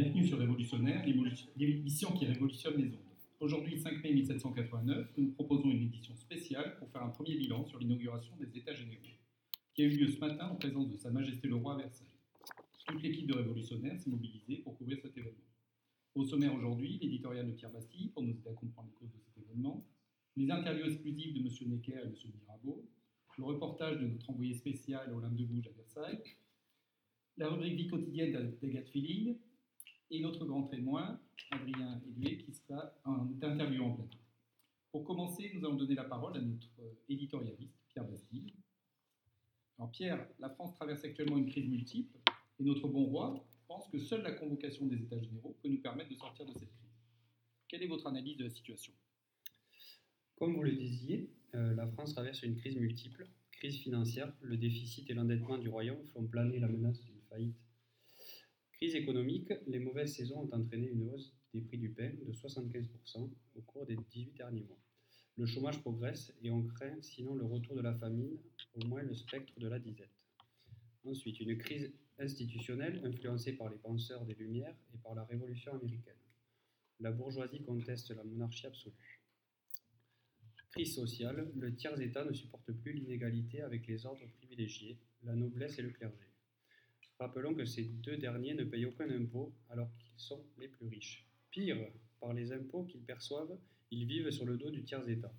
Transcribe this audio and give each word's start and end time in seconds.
Bienvenue 0.00 0.28
sur 0.28 0.38
Révolutionnaire, 0.38 1.04
l'émission 1.56 2.12
qui 2.12 2.24
révolutionne 2.24 2.76
les 2.76 2.86
ondes. 2.86 3.16
Aujourd'hui, 3.40 3.80
5 3.80 4.00
mai 4.04 4.12
1789, 4.12 5.08
nous 5.16 5.32
proposons 5.32 5.72
une 5.72 5.82
édition 5.82 6.14
spéciale 6.14 6.76
pour 6.78 6.88
faire 6.90 7.02
un 7.02 7.08
premier 7.08 7.34
bilan 7.34 7.66
sur 7.66 7.80
l'inauguration 7.80 8.32
des 8.36 8.56
États 8.56 8.74
généraux, 8.74 9.02
qui 9.74 9.82
a 9.82 9.86
eu 9.86 9.96
lieu 9.96 10.06
ce 10.06 10.20
matin 10.20 10.50
en 10.50 10.54
présence 10.54 10.88
de 10.88 10.96
Sa 10.96 11.10
Majesté 11.10 11.48
le 11.48 11.56
Roi 11.56 11.74
à 11.74 11.78
Versailles. 11.78 12.14
Toute 12.86 13.02
l'équipe 13.02 13.26
de 13.26 13.34
Révolutionnaire 13.34 13.98
s'est 13.98 14.08
mobilisée 14.08 14.58
pour 14.58 14.78
couvrir 14.78 15.00
cet 15.02 15.18
événement. 15.18 15.50
Au 16.14 16.24
sommaire 16.24 16.54
aujourd'hui, 16.54 17.00
l'éditorial 17.02 17.48
de 17.48 17.52
Pierre 17.54 17.72
Bastille 17.72 18.10
pour 18.10 18.22
nous 18.22 18.30
aider 18.30 18.50
à 18.50 18.54
comprendre 18.54 18.90
les 18.90 18.94
causes 18.94 19.10
de 19.10 19.18
cet 19.18 19.44
événement, 19.44 19.84
les 20.36 20.48
interviews 20.48 20.86
exclusives 20.86 21.34
de 21.34 21.40
M. 21.40 21.72
Necker 21.72 21.98
et 22.04 22.06
M. 22.06 22.14
Mirabeau, 22.40 22.88
le 23.36 23.42
reportage 23.42 23.98
de 23.98 24.06
notre 24.06 24.30
envoyé 24.30 24.54
spécial 24.54 25.12
Olympe 25.12 25.34
de 25.34 25.42
Gouges 25.42 25.66
à 25.66 25.72
Versailles, 25.72 26.22
la 27.36 27.48
rubrique 27.48 27.74
vie 27.74 27.88
quotidienne 27.88 28.30
d'Agathe 28.62 28.90
Feeling 28.90 29.34
et 30.10 30.20
notre 30.20 30.44
grand 30.44 30.64
témoin, 30.64 31.20
Adrien 31.50 32.00
Edoué, 32.06 32.38
qui 32.38 32.52
sera 32.52 32.94
en 33.04 33.28
interview 33.42 33.84
en 33.84 33.92
plateau. 33.92 34.18
Pour 34.90 35.04
commencer, 35.04 35.50
nous 35.54 35.64
allons 35.64 35.76
donner 35.76 35.94
la 35.94 36.04
parole 36.04 36.36
à 36.36 36.40
notre 36.40 36.70
éditorialiste, 37.08 37.78
Pierre 37.88 38.06
Bastille. 38.06 38.54
Alors 39.78 39.90
Pierre, 39.90 40.26
la 40.38 40.50
France 40.50 40.74
traverse 40.74 41.04
actuellement 41.04 41.36
une 41.36 41.46
crise 41.46 41.68
multiple 41.68 42.18
et 42.58 42.64
notre 42.64 42.88
bon 42.88 43.04
roi 43.04 43.44
pense 43.68 43.86
que 43.88 43.98
seule 43.98 44.22
la 44.22 44.32
convocation 44.32 44.86
des 44.86 44.96
États 44.96 45.20
généraux 45.20 45.56
peut 45.62 45.68
nous 45.68 45.80
permettre 45.80 46.10
de 46.10 46.16
sortir 46.16 46.46
de 46.46 46.52
cette 46.52 46.72
crise. 46.72 46.96
Quelle 47.68 47.82
est 47.82 47.86
votre 47.86 48.06
analyse 48.06 48.38
de 48.38 48.44
la 48.44 48.50
situation? 48.50 48.92
Comme 50.36 50.54
vous 50.54 50.62
le 50.62 50.72
disiez, 50.72 51.30
euh, 51.54 51.74
la 51.74 51.86
France 51.86 52.14
traverse 52.14 52.42
une 52.42 52.56
crise 52.56 52.76
multiple. 52.76 53.28
Crise 53.52 53.76
financière, 53.76 54.32
le 54.40 54.56
déficit 54.56 55.10
et 55.10 55.14
l'endettement 55.14 55.58
du 55.58 55.68
royaume 55.68 56.02
font 56.06 56.26
planer 56.26 56.58
la 56.58 56.68
menace 56.68 57.00
d'une 57.02 57.20
faillite. 57.28 57.67
Crise 58.78 58.94
économique, 58.94 59.52
les 59.66 59.80
mauvaises 59.80 60.14
saisons 60.14 60.42
ont 60.42 60.54
entraîné 60.54 60.86
une 60.86 61.02
hausse 61.10 61.34
des 61.52 61.60
prix 61.62 61.78
du 61.78 61.90
pain 61.90 62.12
de 62.24 62.32
75% 62.32 63.28
au 63.56 63.60
cours 63.62 63.84
des 63.86 63.96
18 63.96 64.36
derniers 64.36 64.62
mois. 64.62 64.78
Le 65.36 65.46
chômage 65.46 65.80
progresse 65.80 66.32
et 66.44 66.52
on 66.52 66.62
craint 66.62 66.96
sinon 67.02 67.34
le 67.34 67.44
retour 67.44 67.74
de 67.74 67.80
la 67.80 67.92
famine, 67.96 68.38
au 68.74 68.86
moins 68.86 69.02
le 69.02 69.14
spectre 69.14 69.52
de 69.58 69.66
la 69.66 69.80
disette. 69.80 70.14
Ensuite, 71.02 71.40
une 71.40 71.58
crise 71.58 71.92
institutionnelle 72.20 73.04
influencée 73.04 73.54
par 73.54 73.68
les 73.68 73.78
penseurs 73.78 74.24
des 74.24 74.34
Lumières 74.34 74.76
et 74.94 74.98
par 74.98 75.16
la 75.16 75.24
Révolution 75.24 75.72
américaine. 75.72 76.14
La 77.00 77.10
bourgeoisie 77.10 77.62
conteste 77.62 78.10
la 78.10 78.22
monarchie 78.22 78.68
absolue. 78.68 79.24
Crise 80.70 80.94
sociale, 80.94 81.50
le 81.56 81.74
tiers-État 81.74 82.24
ne 82.24 82.32
supporte 82.32 82.70
plus 82.70 82.92
l'inégalité 82.92 83.60
avec 83.60 83.88
les 83.88 84.06
ordres 84.06 84.30
privilégiés, 84.38 85.00
la 85.24 85.34
noblesse 85.34 85.80
et 85.80 85.82
le 85.82 85.90
clergé. 85.90 86.28
Rappelons 87.18 87.54
que 87.54 87.64
ces 87.64 87.84
deux 87.84 88.16
derniers 88.16 88.54
ne 88.54 88.64
payent 88.64 88.86
aucun 88.86 89.10
impôt 89.10 89.52
alors 89.70 89.90
qu'ils 89.98 90.18
sont 90.18 90.44
les 90.58 90.68
plus 90.68 90.86
riches. 90.86 91.26
Pire, 91.50 91.90
par 92.20 92.32
les 92.32 92.52
impôts 92.52 92.84
qu'ils 92.84 93.02
perçoivent, 93.02 93.58
ils 93.90 94.06
vivent 94.06 94.30
sur 94.30 94.44
le 94.44 94.56
dos 94.56 94.70
du 94.70 94.84
tiers-État. 94.84 95.32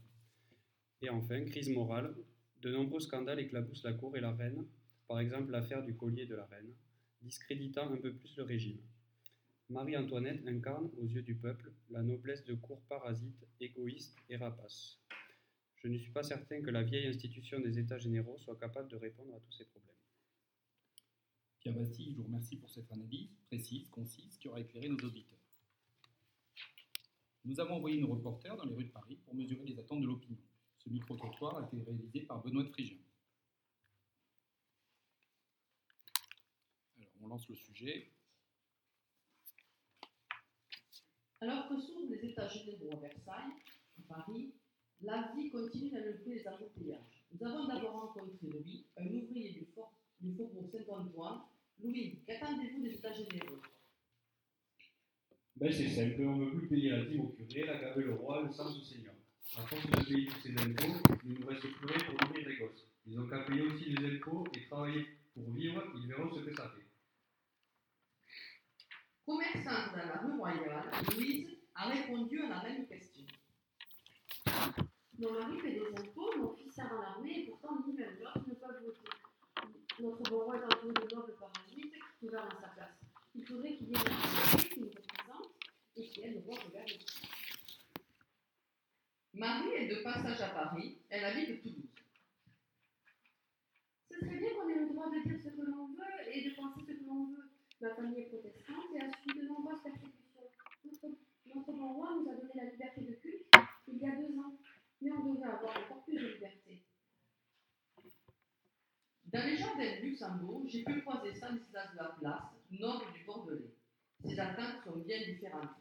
Et 1.02 1.10
enfin, 1.10 1.46
crise 1.46 1.70
morale, 1.70 2.16
de 2.62 2.72
nombreux 2.72 3.00
scandales 3.00 3.40
éclaboussent 3.40 3.84
la 3.84 3.94
cour 3.94 4.18
et 4.18 4.22
la 4.22 4.34
reine, 4.34 4.66
par 5.08 5.20
exemple 5.20 5.52
l'affaire 5.52 5.84
du 5.84 5.96
collier 5.96 6.26
de 6.26 6.36
la 6.36 6.46
reine, 6.46 6.74
discréditant 7.22 7.90
un 7.92 7.98
peu 7.98 8.14
plus 8.14 8.36
le 8.36 8.44
régime. 8.44 8.82
Marie-Antoinette 9.70 10.46
incarne, 10.48 10.90
aux 10.98 11.06
yeux 11.06 11.22
du 11.22 11.36
peuple, 11.36 11.72
la 11.90 12.02
noblesse 12.02 12.44
de 12.44 12.56
cour 12.56 12.82
parasite, 12.90 13.46
égoïste 13.62 14.18
et 14.30 14.36
rapace. 14.36 15.00
Je 15.76 15.88
ne 15.88 15.98
suis 15.98 16.12
pas 16.12 16.24
certain 16.24 16.62
que 16.62 16.72
la 16.72 16.84
vieille 16.84 17.08
institution 17.08 17.60
des 17.60 17.80
États 17.80 18.00
généraux 18.00 18.38
soit 18.38 18.58
capable 18.58 18.90
de 18.90 18.98
répondre 18.98 19.34
à 19.36 19.40
tous 19.40 19.52
ces 19.54 19.66
problèmes. 19.66 19.99
Pierre 21.60 21.76
Bastille, 21.76 22.12
je 22.12 22.18
vous 22.18 22.24
remercie 22.24 22.56
pour 22.56 22.70
cette 22.70 22.90
analyse 22.92 23.36
précise, 23.48 23.90
concise, 23.90 24.38
qui 24.38 24.48
aura 24.48 24.62
éclairé 24.62 24.88
nos 24.88 24.98
auditeurs. 24.98 25.40
Nous 27.44 27.60
avons 27.60 27.76
envoyé 27.76 28.00
nos 28.00 28.08
reporters 28.08 28.56
dans 28.56 28.64
les 28.64 28.74
rues 28.74 28.86
de 28.86 28.92
Paris 28.92 29.18
pour 29.26 29.36
mesurer 29.36 29.66
les 29.66 29.78
attentes 29.78 30.02
de 30.02 30.08
l'opinion. 30.08 30.40
Ce 30.78 30.90
micro-trottoir 30.90 31.58
a 31.58 31.66
été 31.66 31.82
réalisé 31.82 32.22
par 32.22 32.42
Benoît 32.42 32.64
de 32.64 32.70
Frigien. 32.70 32.98
Alors, 36.98 37.12
on 37.22 37.28
lance 37.28 37.50
le 37.50 37.56
sujet. 37.56 38.10
Alors 41.42 41.68
que 41.68 41.80
s'ouvrent 41.80 42.10
les 42.10 42.30
États 42.30 42.48
généraux 42.48 42.92
à 42.94 42.98
Versailles, 42.98 43.54
à 43.98 44.14
Paris, 44.14 44.54
la 45.02 45.34
vie 45.34 45.50
continue 45.50 45.90
d'enlever 45.90 46.36
les 46.36 46.48
embouteillages. 46.48 47.26
Nous 47.32 47.48
avons 47.48 47.68
d'abord 47.68 48.14
rencontré 48.14 48.48
Louis, 48.48 48.86
un 48.98 49.08
ouvrier 49.08 49.52
du, 49.52 49.66
fort, 49.74 49.99
du 50.20 50.36
faubourg 50.36 50.70
Saint-Antoine. 50.72 51.42
Louis, 51.82 52.20
qu'attendez-vous 52.28 52.82
des 52.82 52.94
États 52.94 53.14
généraux? 53.14 53.62
Ben, 55.56 55.72
C'est 55.72 55.90
simple, 55.90 56.22
on 56.22 56.36
ne 56.38 56.46
veut 56.46 56.58
plus 56.58 56.68
payer 56.68 56.90
la 56.90 57.06
dîme 57.06 57.22
au 57.22 57.30
curé, 57.30 57.66
la 57.66 57.78
gaver 57.78 58.04
le 58.04 58.14
roi, 58.16 58.44
le 58.44 58.52
sens 58.52 58.78
au 58.78 58.82
seigneur. 58.82 59.14
À 59.58 59.62
force 59.66 59.86
de 59.90 60.06
payer 60.06 60.26
tous 60.28 60.40
ces 60.42 60.52
impôts, 60.58 61.10
il 61.26 61.34
ne 61.34 61.40
nous 61.40 61.48
reste 61.48 61.62
plus 61.62 61.88
rien 61.88 62.06
pour 62.06 62.28
nourrir 62.28 62.50
les 62.50 62.58
gosses. 62.58 62.86
Ils 63.08 63.20
ont 63.20 63.28
qu'à 63.28 63.40
payer 63.40 63.62
aussi 63.62 63.86
les 63.86 64.16
impôts 64.16 64.46
et 64.56 64.66
travailler 64.68 65.06
pour 65.34 65.52
vivre, 65.52 65.84
ils 65.96 66.08
verront 66.08 66.34
ce 66.36 66.42
que 66.42 66.54
ça 66.56 66.70
fait. 66.70 66.86
Commerçante 69.26 69.92
dans 69.92 70.08
la 70.08 70.18
rue 70.22 70.38
Royale, 70.38 70.92
Louise 71.16 71.50
a 71.76 71.90
répondu 71.90 72.42
à 72.42 72.50
la 72.50 72.64
même 72.64 72.88
question. 72.88 73.26
Mon 75.18 75.34
mari 75.34 75.58
paie 75.62 75.72
des 75.72 75.88
impôts, 75.88 76.38
mon 76.38 76.54
fils 76.56 76.74
sert 76.74 76.90
dans 76.90 77.02
l'armée 77.02 77.40
et 77.42 77.46
pourtant 77.46 77.78
ni 77.86 77.94
même 77.94 78.18
l'autre 78.20 78.48
ne 78.48 78.54
peuvent 78.54 78.84
voter. 78.84 79.19
Notre 80.02 80.30
bon 80.30 80.40
roi 80.46 80.56
est 80.56 80.64
entouré 80.64 80.94
de 80.94 81.16
nobles 81.16 81.36
parasites 81.38 81.94
qui 82.20 82.26
gouvernent 82.26 82.48
à 82.48 82.62
sa 82.62 82.68
place. 82.70 82.96
Il 83.36 83.46
faudrait 83.46 83.76
qu'il 83.76 83.90
y 83.90 83.92
ait 83.92 84.00
une 84.00 84.14
assemblée 84.14 84.70
qui 84.70 84.80
nous 84.80 84.88
représente 84.88 85.52
et 85.98 86.08
qui 86.08 86.22
aide 86.22 86.36
le 86.36 86.40
roi 86.40 86.58
à 86.58 86.64
gouverner. 86.64 87.00
Marie 89.34 89.74
est 89.76 89.88
de 89.88 90.02
passage 90.02 90.42
à 90.42 90.50
Paris, 90.50 91.00
elle 91.10 91.26
habite 91.26 91.62
Toulouse. 91.62 91.90
Ce 94.10 94.20
serait 94.20 94.38
bien 94.38 94.50
qu'on 94.56 94.70
ait 94.70 94.80
le 94.80 94.88
droit 94.88 95.10
de 95.10 95.20
dire 95.28 95.40
ce 95.44 95.50
que 95.50 95.62
l'on 95.62 95.88
veut 95.88 96.34
et 96.34 96.50
de 96.50 96.56
penser 96.56 96.80
ce 96.88 96.94
que 96.94 97.06
l'on 97.06 97.26
veut. 97.32 97.50
Ma 97.82 97.94
famille 97.94 98.22
est 98.22 98.30
protestante 98.30 98.96
et 98.96 99.02
a 99.02 99.12
subi 99.12 99.40
de 99.40 99.48
nombreuses 99.48 99.84
persécutions. 99.84 100.16
Notre, 100.86 101.08
notre 101.46 101.72
bon 101.74 101.94
roi 101.94 102.16
nous 102.16 102.30
a 102.30 102.36
donné 102.36 102.52
la 102.56 102.72
liberté 102.72 103.02
de 103.02 103.14
culte 103.16 103.52
il 103.88 103.98
y 103.98 104.06
a 104.06 104.16
deux 104.16 104.38
ans, 104.40 104.58
mais 105.02 105.12
on 105.12 105.34
devrait 105.34 105.50
avoir 105.50 105.78
encore 105.78 106.04
plus 106.04 106.16
de 106.16 106.28
liberté. 106.28 106.84
Dans 109.32 109.46
les 109.46 109.58
jardins 109.58 109.96
de 109.96 110.02
Luxembourg, 110.02 110.59
j'ai 110.70 110.84
pu 110.84 111.02
croiser 111.02 111.34
Stanislas 111.34 111.92
de 111.94 111.98
la 111.98 112.16
Place, 112.20 112.44
noble 112.72 113.14
du 113.14 113.24
Bordelais. 113.26 113.74
Ses 114.24 114.40
attentes 114.40 114.84
sont 114.86 115.00
bien 115.00 115.18
différentes. 115.26 115.78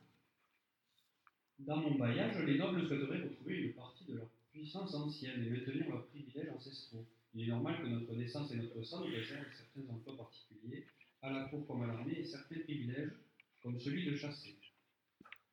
Dans 1.59 1.77
mon 1.77 1.97
bailliage, 1.97 2.39
les 2.45 2.57
nobles 2.57 2.87
souhaiteraient 2.87 3.23
retrouver 3.23 3.57
une 3.57 3.73
partie 3.75 4.05
de 4.07 4.15
leur 4.15 4.29
puissance 4.53 4.95
ancienne 4.95 5.45
et 5.45 5.51
maintenir 5.51 5.91
leurs 5.91 6.07
privilèges 6.07 6.51
ancestraux. 6.51 7.05
Il 7.35 7.45
est 7.45 7.49
normal 7.49 7.83
que 7.83 7.89
notre 7.89 8.15
naissance 8.15 8.51
et 8.53 8.57
notre 8.57 8.83
sang 8.83 9.01
nous 9.01 9.13
réservent 9.13 9.53
certains 9.53 9.93
emplois 9.93 10.17
particuliers, 10.17 10.87
à 11.21 11.31
la 11.31 11.45
cour 11.49 11.67
comme 11.67 11.83
à 11.83 11.89
l'armée, 11.89 12.21
et 12.21 12.25
certains 12.25 12.61
privilèges, 12.61 13.13
comme 13.63 13.79
celui 13.79 14.07
de 14.07 14.17
chasser. 14.17 14.57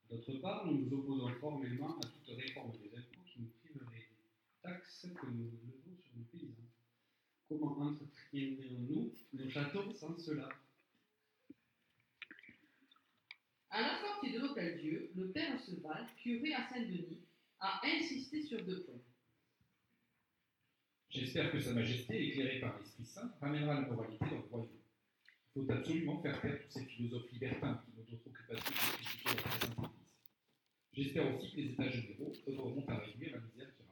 D'autre 0.09 0.33
part, 0.35 0.65
nous 0.67 0.85
nous 0.85 0.97
opposons 0.97 1.33
formellement 1.39 1.97
à 1.97 2.01
toute 2.01 2.37
réforme 2.37 2.71
des 2.77 2.95
impôts 2.95 3.25
qui 3.25 3.41
nous 3.41 3.49
priverait 3.59 3.97
des 3.97 4.61
taxes 4.61 5.07
que 5.19 5.25
nous 5.25 5.45
levons 5.45 5.97
sur 6.03 6.15
nos 6.15 6.23
paysans. 6.25 6.64
Comment 7.47 7.77
entretiendrions-nous 7.79 9.13
nos 9.33 9.49
châteaux 9.49 9.91
sans 9.91 10.17
cela 10.17 10.49
À 13.69 13.81
la 13.81 13.99
sortie 13.99 14.31
de 14.31 14.39
l'Hôtel-Dieu, 14.39 15.11
le 15.15 15.31
père 15.31 15.59
Seval, 15.59 16.07
curé 16.17 16.53
à 16.53 16.67
Saint-Denis, 16.67 17.21
a 17.59 17.81
insisté 17.85 18.41
sur 18.41 18.63
deux 18.65 18.83
points. 18.83 19.01
J'espère 21.09 21.51
que 21.51 21.59
Sa 21.59 21.73
Majesté, 21.73 22.29
éclairée 22.29 22.59
par 22.59 22.77
l'Esprit 22.79 23.05
Saint, 23.05 23.31
ramènera 23.39 23.75
la 23.75 23.87
moralité 23.87 24.25
dans 24.25 24.37
le 24.37 24.47
royaume. 24.49 24.69
Il 25.55 25.63
faut 25.63 25.71
absolument 25.71 26.21
faire 26.21 26.41
taire 26.41 26.59
tous 26.63 26.71
ces 26.79 26.85
philosophes 26.85 27.31
libertins 27.31 27.81
qui 27.85 27.91
n'ont 27.91 28.05
d'autre 28.05 28.27
occupation 28.27 28.73
que 28.73 28.97
de 28.97 29.03
critiquer 29.03 29.29
la 29.29 29.41
présence 29.41 29.69
Église. 29.71 29.89
J'espère 30.93 31.35
aussi 31.35 31.51
que 31.51 31.57
les 31.57 31.71
États 31.71 31.89
généraux 31.89 32.33
œuvreront 32.47 32.85
à 32.87 32.97
réduire 32.97 33.35
la 33.35 33.41
misère 33.41 33.75
qui 33.75 33.84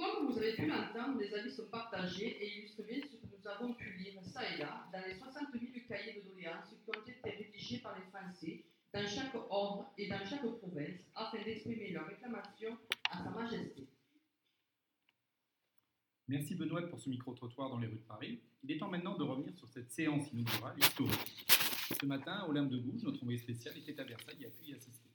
Comme 0.00 0.32
vous 0.32 0.38
avez 0.38 0.54
pu 0.54 0.66
l'entendre, 0.66 1.20
les 1.20 1.34
avis 1.34 1.50
sont 1.50 1.66
partagés 1.66 2.42
et 2.42 2.58
illustrent 2.58 2.84
bien 2.84 3.00
ce 3.02 3.16
que 3.16 3.26
nous 3.26 3.46
avons 3.46 3.74
pu 3.74 3.92
lire 3.98 4.18
ça 4.24 4.40
et 4.48 4.56
là 4.56 4.86
dans 4.90 5.06
les 5.06 5.14
60 5.14 5.48
000 5.52 5.64
cahiers 5.86 6.22
de 6.22 6.28
doléances 6.30 6.70
qui 6.70 6.88
ont 6.88 7.02
été 7.06 7.30
rédigés 7.30 7.78
par 7.80 7.98
les 7.98 8.06
Français 8.06 8.64
dans 8.94 9.06
chaque 9.06 9.34
ordre 9.50 9.92
et 9.98 10.08
dans 10.08 10.24
chaque 10.24 10.40
province 10.40 11.02
afin 11.14 11.44
d'exprimer 11.44 11.90
leurs 11.90 12.06
réclamations 12.06 12.78
à 13.10 13.22
Sa 13.22 13.30
Majesté. 13.30 13.88
Merci 16.28 16.54
Benoît 16.54 16.80
pour 16.88 16.98
ce 16.98 17.10
micro-trottoir 17.10 17.68
dans 17.68 17.78
les 17.78 17.86
rues 17.86 17.98
de 17.98 18.06
Paris. 18.08 18.40
Il 18.62 18.72
est 18.72 18.78
temps 18.78 18.88
maintenant 18.88 19.18
de 19.18 19.24
revenir 19.24 19.54
sur 19.54 19.68
cette 19.68 19.92
séance 19.92 20.32
inaugurale 20.32 20.78
historique. 20.78 21.46
Ce 22.00 22.06
matin, 22.06 22.46
Olympe 22.48 22.70
de 22.70 22.78
Gouges, 22.78 23.02
notre 23.02 23.20
envoyé 23.20 23.38
spécial, 23.38 23.76
était 23.76 24.00
à 24.00 24.04
Versailles 24.04 24.38
et 24.40 24.46
a 24.46 24.50
pu 24.50 24.64
y 24.64 24.74
assister. 24.74 25.09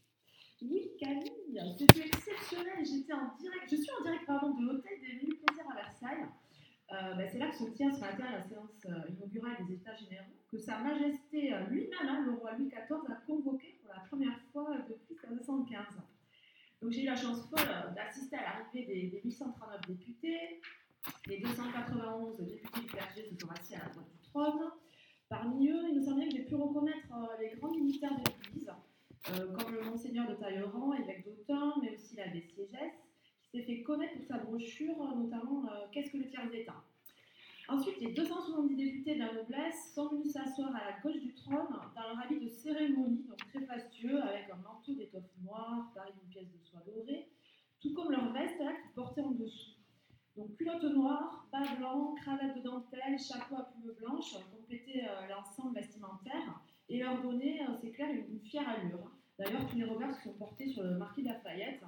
Oui, 0.70 0.92
Camille, 1.00 1.60
c'était 1.78 2.08
exceptionnel. 2.08 2.84
J'étais 2.84 3.14
en 3.14 3.36
direct, 3.40 3.66
je 3.70 3.76
suis 3.76 3.92
en 4.00 4.04
direct 4.04 4.26
pardon, 4.26 4.56
de 4.56 4.66
l'hôtel 4.66 5.00
des 5.02 5.14
Menus 5.16 5.40
Plaisirs 5.42 5.70
à 5.72 5.76
Versailles. 5.76 6.26
euh, 6.92 7.14
ben, 7.16 7.28
c'est 7.32 7.38
là 7.40 7.50
que 7.50 7.56
se 7.58 7.66
tient 7.72 7.92
ce 7.92 8.00
matin 8.00 8.32
la 8.32 8.42
séance 8.42 8.86
euh, 8.86 9.10
inaugurale 9.10 9.58
des 9.68 9.74
États 9.76 9.96
généraux, 9.96 10.34
que 10.50 10.58
Sa 10.58 10.80
Majesté 10.80 11.54
euh, 11.54 11.66
lui-même, 11.68 12.08
hein, 12.08 12.24
le 12.26 12.34
roi 12.34 12.54
Louis 12.54 12.68
XIV, 12.70 13.12
a 13.12 13.16
convoqué 13.28 13.80
pour 13.82 13.90
la 13.94 14.02
première 14.02 14.40
fois 14.52 14.78
depuis 14.90 15.16
1915. 15.30 15.86
Donc 16.82 16.92
j'ai 16.92 17.04
eu 17.04 17.06
la 17.06 17.16
chance 17.16 17.42
folle 17.50 17.94
d'assister 17.96 18.36
à 18.38 18.42
l'arrivée 18.60 18.86
des, 18.86 19.08
des 19.10 19.22
839 19.24 19.82
députés. 19.88 20.62
Les 21.28 21.40
291 21.40 22.38
députés 22.40 22.80
du 22.82 22.88
PRG 22.88 23.26
se 23.30 23.36
sont 23.40 23.52
assis 23.52 23.76
à 23.76 23.80
la 23.80 23.90
droite 23.90 24.10
du 24.12 24.30
trône. 24.30 24.72
Parmi 25.30 25.70
eux, 25.70 25.82
il 25.90 26.00
me 26.00 26.04
semble 26.04 26.24
que 26.26 26.32
j'ai 26.32 26.44
pu 26.44 26.56
reconnaître 26.56 27.08
les 27.40 27.58
grands 27.58 27.72
militaires 27.72 28.12
de 28.14 28.24
l'Église, 28.30 28.65
comme 29.34 29.74
le 29.74 29.82
Monseigneur 29.82 30.28
de 30.30 30.36
Tailleran, 30.36 30.94
évêque 30.94 31.26
d'Autun, 31.26 31.74
mais 31.82 31.94
aussi 31.96 32.16
l'abbé 32.16 32.42
Siégès, 32.42 32.94
qui 33.42 33.58
s'est 33.58 33.64
fait 33.64 33.82
connaître 33.82 34.16
pour 34.16 34.26
sa 34.26 34.38
brochure, 34.38 35.02
euh, 35.02 35.16
notamment 35.16 35.66
euh, 35.66 35.86
Qu'est-ce 35.92 36.12
que 36.12 36.18
le 36.18 36.28
tiers 36.28 36.50
d'État 36.50 36.84
Ensuite, 37.68 38.00
les 38.00 38.14
270 38.14 38.76
députés 38.76 39.16
de 39.16 39.20
la 39.20 39.34
noblesse 39.34 39.92
sont 39.96 40.10
venus 40.10 40.32
s'asseoir 40.32 40.76
à 40.76 40.92
la 40.92 41.00
gauche 41.00 41.20
du 41.20 41.34
trône 41.34 41.66
dans 41.96 42.02
leur 42.02 42.20
habit 42.24 42.40
de 42.40 42.48
cérémonie, 42.48 43.24
donc 43.28 43.38
très 43.50 43.66
fastueux, 43.66 44.22
avec 44.22 44.48
un 44.52 44.58
manteau 44.58 44.94
d'étoffe 44.94 45.24
noire, 45.44 45.92
pareil 45.96 46.14
d'une 46.14 46.30
pièce 46.30 46.52
de 46.52 46.64
soie 46.64 46.82
dorée, 46.86 47.28
tout 47.82 47.94
comme 47.96 48.12
leur 48.12 48.32
veste 48.34 48.58
qu'ils 48.58 48.94
portaient 48.94 49.22
en 49.22 49.32
dessous. 49.32 49.72
Donc 50.38 50.56
culotte 50.58 50.84
noire, 50.84 51.48
bas 51.52 51.76
blanc, 51.78 52.14
cravate 52.22 52.58
de 52.58 52.62
dentelle, 52.62 53.18
chapeau 53.18 53.56
à 53.56 53.64
plume 53.64 53.94
blanche, 53.94 54.36
complétaient 54.52 55.06
euh, 55.10 55.28
l'ensemble 55.30 55.74
vestimentaire 55.74 56.62
et 56.90 57.00
leur 57.00 57.22
donnaient, 57.22 57.62
euh, 57.62 57.74
c'est 57.82 57.92
clair, 57.92 58.12
une, 58.12 58.36
une 58.36 58.42
fière 58.42 58.68
allure. 58.68 59.10
D'ailleurs, 59.40 59.66
tous 59.68 59.78
les 59.78 59.86
regards 59.86 60.14
se 60.14 60.24
sont 60.24 60.34
portés 60.34 60.68
sur 60.68 60.75
le 60.75 60.75
marquis 60.98 61.24
de 61.24 61.28
Lafayette, 61.30 61.82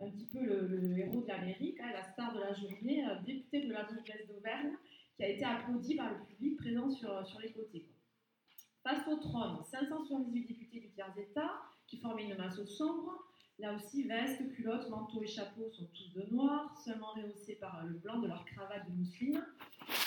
un 0.00 0.10
petit 0.10 0.26
peu 0.26 0.40
le, 0.40 0.98
héros 0.98 1.22
de 1.22 1.28
l'Amérique, 1.28 1.80
hein, 1.80 1.92
la 1.92 2.04
star 2.04 2.34
de 2.34 2.40
la 2.40 2.52
journée, 2.54 3.04
euh, 3.06 3.20
député 3.24 3.66
de 3.66 3.72
la 3.72 3.90
noblesse 3.90 4.26
d'Auvergne, 4.28 4.72
qui 5.16 5.24
a 5.24 5.28
été 5.28 5.44
applaudi 5.44 5.94
par 5.94 6.10
le 6.10 6.24
public 6.26 6.56
présent 6.58 6.90
sur, 6.90 7.26
sur 7.26 7.40
les 7.40 7.52
côtés. 7.52 7.82
quoi. 7.82 8.92
Face 8.92 9.06
au 9.06 9.16
trône, 9.16 9.58
578 9.70 10.46
députés 10.46 10.80
du 10.80 10.90
tiers 10.90 11.16
état 11.16 11.52
qui 11.86 11.98
formaient 11.98 12.24
une 12.24 12.36
masse 12.36 12.64
sombre. 12.64 13.12
Là 13.58 13.74
aussi, 13.74 14.02
vestes, 14.04 14.50
culottes, 14.54 14.88
manteaux 14.88 15.22
et 15.22 15.26
chapeaux 15.26 15.70
sont 15.70 15.86
tous 15.94 16.12
de 16.14 16.26
noir, 16.34 16.76
seulement 16.84 17.12
rehaussés 17.12 17.56
par 17.56 17.84
le 17.84 17.98
blanc 17.98 18.18
de 18.18 18.26
leur 18.26 18.44
cravate 18.44 18.88
de 18.90 18.96
mousseline. 18.96 19.44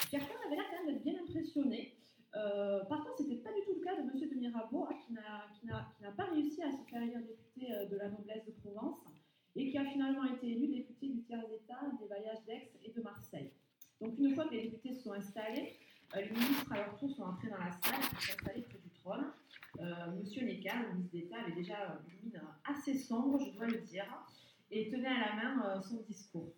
Certains 0.09 0.35
avaient 0.45 0.55
l'air 0.55 0.65
d'être 0.85 1.03
bien 1.03 1.13
impressionnés. 1.21 1.95
Euh, 2.35 2.83
par 2.85 3.03
contre, 3.05 3.17
ce 3.19 3.23
n'était 3.23 3.41
pas 3.43 3.53
du 3.53 3.61
tout 3.65 3.75
le 3.75 3.81
cas 3.83 3.95
de 3.95 4.01
M. 4.01 4.29
de 4.29 4.35
Mirabeau, 4.35 4.85
hein, 4.89 4.95
qui 5.05 5.13
n'a- 5.13 6.11
pas 6.11 6.25
réussi 6.25 6.61
à 6.63 6.71
se 6.71 6.83
faire 6.89 7.01
élire 7.01 7.21
député 7.21 7.71
euh, 7.73 7.85
de 7.87 7.95
la 7.97 8.09
noblesse 8.09 8.45
de 8.45 8.51
Provence 8.51 8.99
et 9.55 9.69
qui 9.71 9.77
a 9.77 9.85
finalement 9.85 10.25
été 10.25 10.51
élu 10.51 10.67
député 10.67 11.07
du 11.07 11.21
tiers 11.23 11.39
état 11.49 11.79
des 11.99 12.07
bailliages 12.07 12.43
d'Aix 12.45 12.71
et 12.83 12.91
de 12.91 13.01
Marseille. 13.01 13.51
Donc 14.01 14.17
une 14.19 14.35
fois 14.35 14.45
que 14.45 14.53
les 14.53 14.63
députés 14.69 14.93
se 14.93 15.03
sont 15.03 15.13
installés, 15.13 15.77
euh, 16.15 16.21
les 16.21 16.29
ministres 16.29 16.71
à 16.73 16.77
leur 16.77 16.97
tour 16.97 17.09
sont 17.09 17.23
entrés 17.23 17.47
dans 17.49 17.57
la 17.57 17.71
salle 17.71 18.01
pour 18.09 18.21
s'installer 18.21 18.61
près 18.63 18.79
du 18.79 18.89
trône. 18.89 19.31
Euh, 19.79 20.11
Monsieur 20.17 20.43
Necker, 20.45 20.71
le 20.83 20.93
ministre 20.93 21.11
d'État, 21.13 21.37
avait 21.41 21.53
déjà 21.55 21.99
une 22.07 22.29
mine 22.31 22.41
assez 22.65 22.97
sombre, 22.97 23.39
je 23.39 23.51
dois 23.51 23.67
le 23.67 23.79
dire, 23.79 24.05
et 24.71 24.89
tenait 24.89 25.07
à 25.07 25.29
la 25.29 25.35
main 25.35 25.65
euh, 25.77 25.81
son 25.81 26.01
discours. 26.01 26.53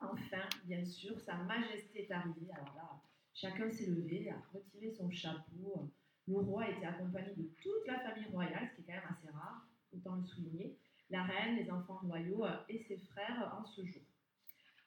Enfin, 0.00 0.42
bien 0.64 0.84
sûr, 0.84 1.18
Sa 1.20 1.34
Majesté 1.36 2.02
est 2.04 2.10
arrivée. 2.12 2.50
Alors 2.52 2.74
là, 2.76 3.02
chacun 3.34 3.70
s'est 3.70 3.90
levé, 3.90 4.30
a 4.30 4.40
retiré 4.52 4.90
son 4.90 5.10
chapeau. 5.10 5.90
Le 6.26 6.36
roi 6.36 6.70
était 6.70 6.86
accompagné 6.86 7.34
de 7.36 7.50
toute 7.60 7.86
la 7.86 7.98
famille 8.00 8.28
royale, 8.32 8.68
ce 8.70 8.76
qui 8.76 8.82
est 8.82 8.84
quand 8.84 9.00
même 9.00 9.10
assez 9.10 9.28
rare, 9.30 9.66
autant 9.92 10.16
le 10.16 10.24
souligner. 10.24 10.78
La 11.10 11.24
reine, 11.24 11.56
les 11.56 11.70
enfants 11.70 12.00
royaux 12.02 12.46
euh, 12.46 12.56
et 12.68 12.78
ses 12.78 12.96
frères 12.96 13.54
en 13.60 13.64
ce 13.64 13.84
jour. 13.84 14.02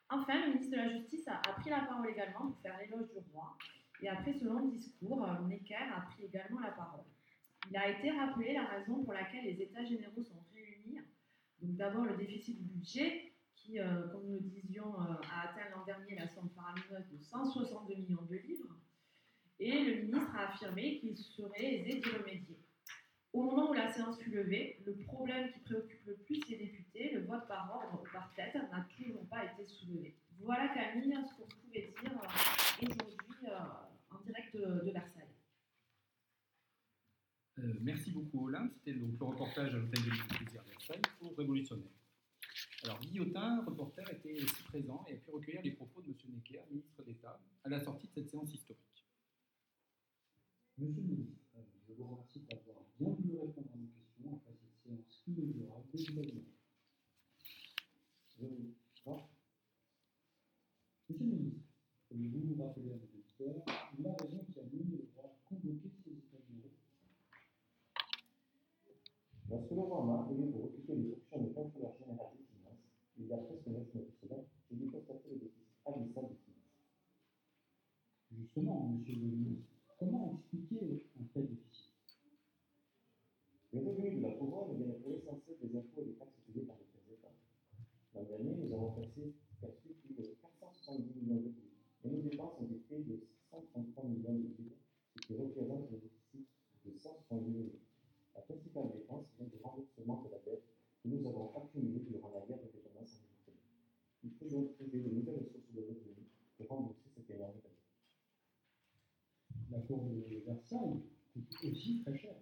Enfin, 0.10 0.46
le 0.46 0.54
ministre 0.54 0.72
de 0.72 0.78
la 0.78 0.90
Justice 0.90 1.28
a, 1.28 1.38
a 1.48 1.54
pris 1.54 1.70
la 1.70 1.82
parole 1.82 2.10
également 2.10 2.52
pour 2.52 2.60
faire 2.62 2.78
l'éloge 2.80 3.10
du 3.10 3.20
roi. 3.32 3.56
Et 4.02 4.10
après 4.10 4.34
ce 4.34 4.46
long 4.46 4.68
discours, 4.68 5.24
euh, 5.24 5.48
Necker 5.48 5.76
a 5.76 6.02
pris 6.02 6.26
également 6.26 6.60
la 6.60 6.72
parole. 6.72 7.06
Il 7.70 7.78
a 7.78 7.90
été 7.90 8.12
rappelé 8.12 8.54
la 8.54 8.66
raison 8.66 9.04
pour 9.04 9.14
laquelle 9.14 9.44
les 9.44 9.62
États 9.62 9.84
généraux 9.84 10.24
sont 10.24 10.44
réunis. 10.54 11.00
Donc 11.62 11.76
d'abord 11.76 12.06
le 12.06 12.16
déficit 12.16 12.58
du 12.58 12.64
budget, 12.64 13.34
euh, 13.76 14.08
comme 14.10 14.28
nous 14.28 14.40
disions, 14.40 14.94
euh, 15.02 15.14
a 15.32 15.50
atteint 15.50 15.70
l'an 15.76 15.84
dernier 15.86 16.16
la 16.16 16.28
somme 16.28 16.50
faramineuse 16.56 17.10
de 17.12 17.18
162 17.22 17.96
millions 17.96 18.24
de 18.30 18.36
livres. 18.36 18.76
Et 19.60 19.84
le 19.84 20.02
ministre 20.04 20.36
a 20.36 20.50
affirmé 20.50 21.00
qu'il 21.00 21.18
serait 21.18 21.76
aisé 21.76 22.00
d'y 22.00 22.10
remédier. 22.10 22.60
Au 23.34 23.44
moment 23.44 23.72
où 23.72 23.74
la 23.74 23.92
séance 23.92 24.20
fut 24.20 24.32
levée, 24.32 24.80
le 24.86 24.96
problème 24.96 25.52
qui 25.52 25.60
préoccupe 25.60 26.06
le 26.06 26.16
plus 26.16 26.40
les 26.50 26.58
députés, 26.58 27.12
le 27.14 27.26
vote 27.26 27.48
par 27.48 27.70
ordre 27.76 28.02
ou 28.02 28.14
par 28.14 28.34
tête, 28.36 28.56
n'a 28.56 28.88
toujours 28.96 29.28
pas 29.28 29.44
été 29.46 29.66
soulevé. 29.66 30.16
Voilà 30.40 30.70
Camille 30.70 31.14
ce 31.14 31.36
qu'on 31.36 31.48
pouvait 31.48 31.94
dire 32.02 32.12
euh, 32.14 32.88
aujourd'hui 32.90 33.48
en 34.12 34.20
direct 34.22 34.56
de, 34.56 34.86
de 34.86 34.92
Versailles. 34.92 35.24
Merci 37.82 38.12
beaucoup 38.12 38.48
Olin. 38.48 38.70
C'était 38.76 39.00
donc 39.00 39.20
le 39.20 39.26
reportage 39.26 39.74
à 39.74 39.78
l'hôtel 39.78 40.04
de 40.04 40.36
plaisir 40.36 40.62
à 40.62 40.70
Versailles 40.70 41.02
pour 41.20 41.36
Révolutionnaire. 41.36 41.90
Alors 42.84 43.00
Guillotin, 43.00 43.64
reporter, 43.66 44.04
était 44.12 44.34
aussi 44.34 44.64
présent 44.64 45.04
et 45.08 45.14
a 45.14 45.18
pu 45.18 45.32
recueillir 45.32 45.62
les 45.64 45.72
propos 45.72 46.02
de 46.02 46.08
M. 46.08 46.16
Necker, 46.30 46.62
ministre 46.70 47.04
d'État, 47.04 47.40
à 47.64 47.70
la 47.70 47.84
sortie 47.84 48.08
de 48.08 48.14
cette 48.14 48.30
séance 48.30 48.54
historique. 48.54 49.06
Monsieur 50.78 51.02
le 51.02 51.08
ministre, 51.08 51.42
je 51.88 51.94
vous 51.94 52.04
remercie 52.06 52.40
d'avoir 52.42 52.78
bien 53.00 53.10
voulu 53.10 53.38
répondre 53.40 53.70
à 53.74 53.78
mes 53.78 53.88
questions 53.88 54.36
après 54.36 54.54
cette 54.54 54.78
séance 54.84 55.24
inaugurale 55.28 55.84
de 58.40 58.74
crois. 59.02 59.30
Monsieur 61.10 61.26
le 61.26 61.32
ministre, 61.32 61.66
pouvez-vous 62.10 62.40
nous 62.46 62.64
rappeler 62.64 62.92
à 62.92 62.96
nos 62.96 63.10
auditeurs 63.10 63.66
la 64.00 64.14
raison 64.14 64.46
qui 64.54 64.60
a 64.60 64.64
mené 64.64 64.98
le 64.98 65.10
roi 65.16 65.26
à 65.26 65.50
convoquer 65.50 65.90
ces 66.04 66.12
États 66.12 66.38
généraux 66.48 66.76
Lorsque 69.50 69.72
le 69.72 69.80
roi 69.80 70.06
m'a 70.06 70.22
appelé 70.22 70.46
pour 70.52 70.66
occuper 70.66 70.96
les 70.96 71.16
fonctions 71.16 71.42
de 71.42 71.54
contrôleur 71.54 71.96
général 71.98 72.28
des 72.36 72.44
finances, 72.44 72.84
il 73.18 73.28
y 73.28 73.34
a 73.34 73.38
presque 73.38 73.68
neuf 73.68 73.94
mois 73.94 74.04
de 74.04 74.12
cela, 74.22 74.44
j'ai 74.70 74.76
dû 74.76 74.86
constater 74.92 75.30
le 75.32 75.40
déficit 75.40 75.80
abyssal 75.86 76.28
des 76.28 76.36
finances. 76.36 76.76
Justement, 78.32 78.90
monsieur 78.92 79.16
le 79.16 79.22
ministre, 79.22 79.72
comment 79.98 80.38
expliquer 80.38 81.02
un 81.18 81.24
tel 81.34 81.48
déficit 81.48 81.94
Les 83.72 83.80
revenus 83.80 84.18
de 84.18 84.22
la 84.22 84.32
couronne 84.34 84.76
viennent 84.78 85.00
pour 85.00 85.12
l'essentiel 85.12 85.58
des 85.62 85.78
impôts 85.78 86.02
et 86.02 86.06
des 86.06 86.14
taxes 86.20 86.38
payées 86.46 86.66
par 86.68 86.76
les 86.76 86.86
tiers 86.92 87.16
États. 87.16 87.34
L'an 88.14 88.24
dernier, 88.24 88.54
nous 88.54 88.74
avons 88.74 88.92
perçu 88.92 89.34
perçu 89.62 89.90
plus 90.04 90.14
de 90.14 90.24
470 90.42 91.16
millions 91.16 91.42
de 91.42 91.50
livres, 91.50 92.54
et 92.62 92.66
nos 92.68 92.80
été 93.00 93.12
de 93.12 93.20
633 93.52 94.04
millions 94.06 94.34
de 94.34 94.48
livres, 94.58 94.76
ce 95.16 95.28
qui 95.28 95.36
représente 95.36 95.92
le 95.92 95.98
déficit 95.98 96.48
de 96.86 96.92
170 96.92 97.50
millions. 97.50 97.80
La 98.36 98.42
principale 98.42 98.92
dépense 98.94 99.26
vient 99.38 99.48
du 99.48 99.58
remboursement 99.62 100.24
de 100.24 100.30
la 100.32 100.40
dette 100.40 100.64
que 101.04 101.10
nous 101.10 101.28
avons 101.28 101.54
accumulée 101.56 102.00
durant 102.10 102.32
la 102.32 102.42
guerre 102.42 102.58
d'indépendance 102.58 103.22
en 103.22 103.46
2022. 103.46 103.58
Il 104.24 104.32
faut 104.32 104.50
donc 104.50 104.74
trouver 104.76 105.00
de 105.00 105.10
nouvelles 105.10 105.46
sources 105.46 105.72
de 105.74 105.82
revenus 105.82 106.28
pour 106.58 106.68
rembourser 106.68 107.10
cette 107.16 107.30
énorme 107.30 107.56
dette. 107.64 107.72
La 109.72 109.80
cour 109.80 110.04
de 110.06 110.44
Versailles 110.46 111.02
coûte 111.34 111.56
aussi 111.64 112.02
très 112.04 112.18
cher. 112.18 112.36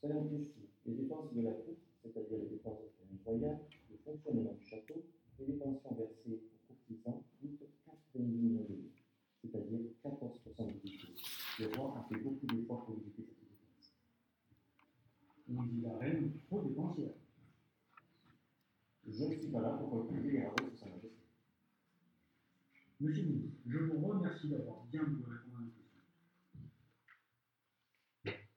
Soyons 0.00 0.26
précis, 0.26 0.68
les 0.84 0.94
dépenses 0.94 1.32
de 1.32 1.42
la 1.42 1.52
cour, 1.52 1.76
c'est-à-dire 2.02 2.38
les 2.38 2.48
dépenses 2.48 2.80
de 2.82 2.88
famille 2.98 3.22
royale, 3.24 3.60
le 3.90 3.96
fonctionnement 3.98 4.54
du 4.54 4.64
château 4.64 5.04
et 5.38 5.46
les 5.46 5.54
pensions 5.54 5.94
versées 5.94 6.40
aux 6.40 6.66
courtisans 6.66 7.22
coûtent 8.16 8.26
90 8.26 8.38
millions 8.38 8.64
de 8.64 8.74
livres, 8.74 9.02
c'est-à-dire 9.42 9.80
14% 10.04 10.66
du 10.66 10.74
budget. 10.80 11.08
Le 11.58 11.76
roi 11.76 11.98
a 11.98 12.08
fait 12.08 12.20
beaucoup 12.20 12.46
d'efforts 12.46 12.84
pour 12.86 12.96
éviter 12.98 13.22
cette 13.22 13.38
dépense. 13.38 13.94
On 15.48 15.62
dit 15.62 15.80
la 15.80 15.96
reine 15.98 16.32
trop 16.46 16.62
dépensière. 16.62 17.14
Je 19.06 19.24
ne 19.24 19.34
suis 19.34 19.48
pas 19.48 19.60
là 19.60 19.70
pour 19.70 19.90
recueillir 19.90 20.50
les 20.58 20.70
de 20.70 20.76
sa 20.76 20.86
majesté. 20.86 21.10
Monsieur 22.98 23.22
le 23.22 23.28
ministre, 23.28 23.58
je 23.66 23.78
vous 23.78 24.06
remercie 24.06 24.48
d'avoir 24.48 24.84
bien 24.86 25.02
voulu 25.04 25.22
répondre 25.22 25.58
à 25.58 25.60
mes 25.60 25.70
questions. 25.70 26.00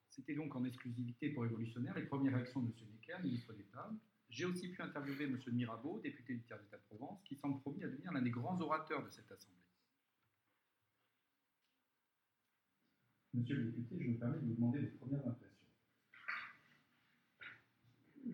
C'était 0.10 0.36
donc 0.36 0.56
en 0.56 0.64
exclusivité 0.64 1.30
pour 1.30 1.44
Révolutionnaire 1.44 1.96
les 1.96 2.06
premières 2.06 2.34
réactions 2.34 2.62
de 2.62 2.68
M. 2.68 2.74
Necker, 2.94 3.22
ministre 3.24 3.54
d'État. 3.54 3.92
J'ai 4.30 4.46
aussi 4.46 4.70
pu 4.70 4.82
interviewer 4.82 5.26
M. 5.26 5.40
Mirabeau, 5.52 6.00
député 6.00 6.36
du 6.36 6.44
tiers 6.44 6.60
d'État 6.60 6.78
de 6.78 6.84
Provence, 6.84 7.22
qui 7.24 7.36
semble 7.36 7.60
promis 7.62 7.84
à 7.84 7.88
devenir 7.88 8.08
des 8.22 8.30
grands 8.30 8.60
orateurs 8.60 9.04
de 9.04 9.10
cette 9.10 9.32
Assemblée. 9.32 9.56
Monsieur 13.34 13.56
le 13.56 13.72
député, 13.72 14.04
je 14.04 14.10
me 14.10 14.18
permets 14.18 14.40
de 14.40 14.46
vous 14.46 14.54
demander 14.56 14.80
vos 14.80 14.98
premières 14.98 15.28
impressions. 15.28 15.56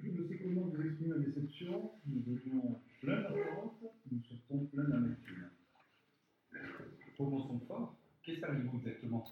Je 0.01 0.09
ne 0.09 0.27
sais 0.27 0.37
comment 0.39 0.61
vous 0.67 0.81
exprimer 0.81 1.09
la 1.09 1.19
déception. 1.19 1.91
Nous 2.05 2.23
venions 2.23 2.81
plein 3.01 3.21
d'attentes, 3.21 3.83
nous 4.11 4.23
sortons 4.23 4.65
plein 4.67 4.83
d'amertume. 4.85 5.49
Commençons 7.17 7.59
fort. 7.67 7.97
Qu'est-ce 8.23 8.41
que 8.41 8.67
vous 8.67 8.77
exactement? 8.79 9.25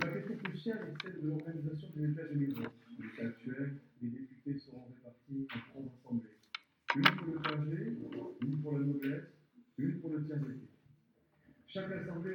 La 0.00 0.08
question 0.08 0.36
cruciale 0.38 0.88
est 0.88 1.02
celle 1.02 1.20
de 1.22 1.28
l'organisation 1.28 1.88
des 1.94 2.10
États 2.10 2.28
généraux. 2.28 2.72
L'état 2.98 3.26
actuel, 3.28 3.80
les 4.02 4.08
députés 4.08 4.58
seront 4.58 4.84
répartis 4.86 5.46
en 5.54 5.58
trois 5.70 5.82
Que 12.24 12.32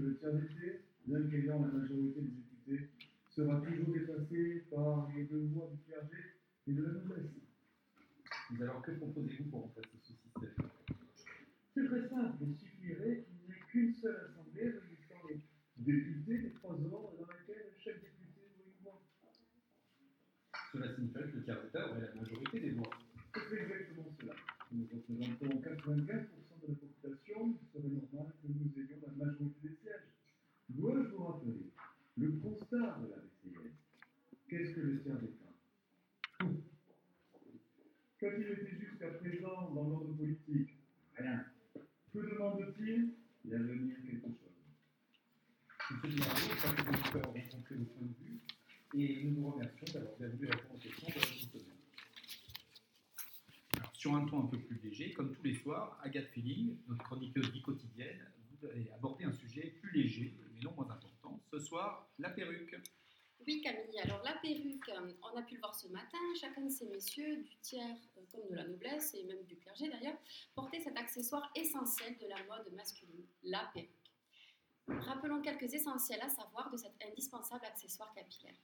le 0.00 0.16
tiers 0.16 0.32
d'été, 0.32 0.80
même 1.06 1.28
qu'ayant 1.28 1.60
la 1.60 1.68
majorité 1.68 2.22
des 2.22 2.28
députés, 2.28 2.88
sera 3.28 3.60
toujours 3.60 3.92
dépassé 3.92 4.64
par 4.70 5.12
les 5.14 5.24
devoirs 5.24 5.68
du 5.68 5.78
clergé 5.84 6.16
et 6.66 6.72
de 6.72 6.82
la 6.82 6.92
noblesse. 6.92 7.30
Mais 8.52 8.62
alors 8.62 8.80
que 8.80 8.92
proposez-vous 8.92 9.50
pour 9.50 9.58
en 9.58 9.62
remplacer 9.64 9.98
ce 10.00 10.14
système 10.14 10.70
C'est 11.74 11.84
très 11.84 12.08
simple, 12.08 12.36
il 12.40 12.56
suffirait 12.56 13.26
qu'il 13.26 13.34
n'y 13.36 13.52
ait 13.52 13.60
qu'une 13.68 13.92
seule 13.92 14.30
assemblée 14.30 14.62
réunissant 14.62 15.20
les 15.28 15.40
députés 15.76 16.38
des 16.38 16.52
trois 16.52 16.72
ordres 16.72 17.18
dans 17.18 17.26
laquelle 17.26 17.68
chaque 17.76 18.00
député 18.00 18.48
voit 18.48 18.64
une 18.64 18.82
voix. 18.82 19.02
Cela 20.72 20.94
signifie 20.94 21.12
que 21.12 21.36
le 21.36 21.44
tiers 21.44 21.62
d'État 21.62 21.90
aurait 21.90 22.00
la 22.00 22.14
majorité 22.14 22.60
des 22.60 22.70
voix. 22.70 22.90
C'est 23.34 23.60
exactement 23.60 24.08
cela. 24.18 24.32
Nous 24.72 24.88
représentons 24.90 25.60
84% 25.60 26.53
de 26.66 26.72
la 26.72 26.78
population, 26.78 27.58
il 27.60 27.68
serait 27.68 27.88
normal 27.88 28.32
que 28.42 28.48
nous 28.48 28.72
ayons 28.76 29.00
la 29.06 29.24
majorité 29.24 29.68
des 29.68 29.74
sièges. 29.76 30.08
Dois-je 30.68 31.08
vous 31.10 31.24
rappeler 31.24 31.70
le 32.16 32.32
constat 32.32 32.98
de 33.02 33.08
la 33.10 33.16
BCS 33.16 33.72
Qu'est-ce 34.48 34.74
que 34.74 34.80
le 34.80 35.02
tiers 35.02 35.18
d'État 35.20 35.52
Tout. 36.38 36.62
Qu'a-t-il 38.18 38.50
été 38.50 38.76
jusqu'à 38.78 39.08
présent 39.10 39.70
dans 39.74 39.88
l'ordre 39.88 40.14
politique? 40.16 40.78
Rien. 41.16 41.44
Que 42.12 42.18
demande-t-il? 42.18 43.14
Il 43.44 43.54
a 43.54 43.58
venir 43.58 43.96
quelque 44.02 44.28
chose. 44.28 44.54
Le 47.70 47.84
point 47.84 48.06
de 48.06 48.14
vue 48.24 48.40
et 48.96 49.24
nous 49.24 49.40
vous 49.40 49.50
remercions 49.50 49.86
d'avoir 49.92 50.16
bien 50.16 50.28
voulu 50.28 50.46
répondre 50.46 50.80
de 50.80 51.58
la 51.58 51.73
sur 54.04 54.14
un 54.14 54.26
ton 54.26 54.40
un 54.40 54.46
peu 54.48 54.58
plus 54.58 54.78
léger, 54.82 55.14
comme 55.14 55.32
tous 55.32 55.42
les 55.42 55.54
soirs, 55.54 55.98
Agathe 56.02 56.26
Feeling, 56.26 56.76
notre 56.88 57.02
chroniqueuse 57.04 57.50
vie 57.50 57.62
quotidienne, 57.62 58.30
voudrait 58.50 58.86
aborder 58.94 59.24
un 59.24 59.32
sujet 59.32 59.78
plus 59.80 60.02
léger, 60.02 60.38
mais 60.52 60.60
non 60.60 60.72
moins 60.72 60.90
important. 60.90 61.40
Ce 61.50 61.58
soir, 61.58 62.06
la 62.18 62.28
perruque. 62.28 62.76
Oui, 63.46 63.62
Camille. 63.62 63.98
Alors, 64.00 64.22
la 64.22 64.34
perruque, 64.42 64.90
euh, 64.90 65.10
on 65.22 65.38
a 65.38 65.40
pu 65.40 65.54
le 65.54 65.60
voir 65.60 65.74
ce 65.74 65.88
matin, 65.88 66.18
chacun 66.38 66.66
de 66.66 66.68
ces 66.68 66.84
messieurs, 66.84 67.44
du 67.44 67.56
tiers 67.62 67.96
euh, 68.18 68.20
comme 68.30 68.46
de 68.50 68.54
la 68.54 68.68
noblesse 68.68 69.14
et 69.14 69.24
même 69.24 69.42
du 69.44 69.56
clergé 69.56 69.88
d'ailleurs, 69.88 70.18
portait 70.54 70.80
cet 70.80 70.98
accessoire 70.98 71.50
essentiel 71.54 72.18
de 72.18 72.26
la 72.26 72.44
mode 72.44 72.74
masculine, 72.74 73.24
la 73.42 73.70
perruque. 73.72 73.88
Rappelons 74.86 75.40
quelques 75.40 75.72
essentiels 75.72 76.20
à 76.20 76.28
savoir 76.28 76.70
de 76.70 76.76
cet 76.76 76.92
indispensable 77.08 77.64
accessoire 77.64 78.12
capillaire. 78.12 78.60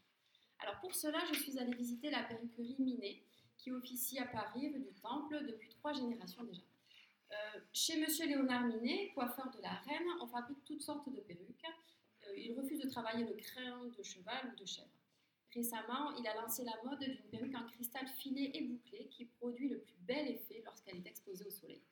Alors, 0.59 0.78
pour 0.80 0.94
cela, 0.94 1.18
je 1.32 1.38
suis 1.40 1.59
allée 1.59 1.75
visiter 1.75 2.11
la 2.11 2.25
perruquerie 2.25 2.76
Minet, 2.78 3.23
qui 3.61 3.71
officie 3.71 4.19
à 4.19 4.26
Paris, 4.26 4.69
rue 4.73 4.81
du 4.81 4.95
Temple, 4.95 5.45
depuis 5.47 5.69
trois 5.69 5.93
générations 5.93 6.43
déjà. 6.45 6.62
Euh, 7.33 7.61
chez 7.73 8.00
Monsieur 8.00 8.26
Léonard 8.26 8.67
Minet, 8.67 9.11
coiffeur 9.14 9.50
de 9.50 9.61
la 9.61 9.73
Reine, 9.73 10.07
on 10.21 10.26
fabrique 10.26 10.64
toutes 10.64 10.83
sortes 10.83 11.09
de 11.12 11.21
perruques. 11.21 11.64
Euh, 12.26 12.37
il 12.37 12.59
refuse 12.59 12.81
de 12.81 12.88
travailler 12.88 13.25
le 13.25 13.35
crin 13.35 13.87
de 13.87 14.02
cheval 14.02 14.52
ou 14.52 14.59
de 14.59 14.64
chèvre. 14.64 14.88
Récemment, 15.55 16.12
il 16.17 16.26
a 16.26 16.35
lancé 16.35 16.64
la 16.64 16.76
mode 16.85 17.00
d'une 17.00 17.31
perruque 17.31 17.55
en 17.55 17.67
cristal 17.67 18.07
finé 18.07 18.57
et 18.57 18.62
bouclé 18.62 19.09
qui 19.09 19.26
produit 19.26 19.69
le 19.69 19.81
plus 19.81 19.97
bel 20.00 20.29
effet 20.29 20.62
lorsqu'elle 20.64 20.97
est 20.97 21.07
exposée 21.07 21.45
au 21.45 21.50
soleil. 21.50 21.83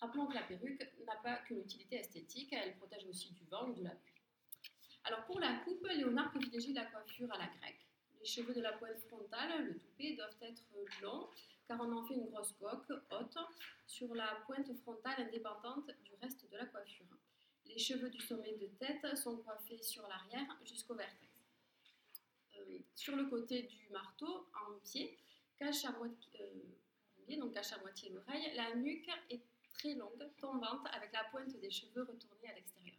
Rappelons 0.00 0.26
que 0.26 0.34
la 0.34 0.42
perruque 0.42 0.80
n'a 1.06 1.16
pas 1.22 1.36
qu'une 1.38 1.60
utilité 1.60 1.96
esthétique, 1.96 2.52
elle 2.52 2.76
protège 2.76 3.06
aussi 3.06 3.32
du 3.32 3.44
vent 3.44 3.68
ou 3.68 3.74
de 3.74 3.82
la 3.82 3.90
pluie. 3.90 4.20
Alors 5.04 5.24
pour 5.24 5.40
la 5.40 5.54
coupe, 5.60 5.86
Léonard 5.86 6.30
privilégie 6.30 6.72
la 6.72 6.84
coiffure 6.84 7.32
à 7.32 7.38
la 7.38 7.46
grecque. 7.46 7.85
Les 8.26 8.32
cheveux 8.32 8.54
de 8.54 8.60
la 8.60 8.72
pointe 8.72 8.98
frontale, 9.06 9.66
le 9.66 9.78
toupet, 9.78 10.14
doivent 10.14 10.36
être 10.40 10.64
longs 11.00 11.28
car 11.68 11.80
on 11.80 11.92
en 11.92 12.04
fait 12.08 12.14
une 12.14 12.26
grosse 12.26 12.52
coque 12.58 12.90
haute 13.12 13.38
sur 13.86 14.12
la 14.16 14.42
pointe 14.46 14.68
frontale 14.82 15.28
indépendante 15.28 15.92
du 16.04 16.12
reste 16.20 16.50
de 16.50 16.56
la 16.56 16.66
coiffure. 16.66 17.06
Les 17.66 17.78
cheveux 17.78 18.10
du 18.10 18.20
sommet 18.20 18.54
de 18.54 18.66
tête 18.80 19.16
sont 19.16 19.36
coiffés 19.36 19.80
sur 19.80 20.02
l'arrière 20.08 20.58
jusqu'au 20.64 20.96
vertex. 20.96 21.32
Euh, 22.56 22.78
sur 22.96 23.14
le 23.14 23.26
côté 23.26 23.62
du 23.62 23.88
marteau, 23.90 24.48
en 24.66 24.76
pied, 24.82 25.16
cache 25.56 25.84
à 25.84 25.92
moitié, 25.92 26.28
euh, 26.40 27.50
cache 27.52 27.74
à 27.74 27.78
moitié 27.78 28.10
l'oreille, 28.10 28.52
la 28.56 28.74
nuque 28.74 29.08
est 29.30 29.42
très 29.72 29.94
longue, 29.94 30.28
tombante, 30.40 30.84
avec 30.92 31.12
la 31.12 31.22
pointe 31.30 31.56
des 31.60 31.70
cheveux 31.70 32.02
retournée 32.02 32.50
à 32.50 32.54
l'extérieur. 32.54 32.96